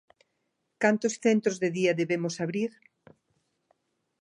[0.83, 2.71] Cantos centros de día debemos abrir?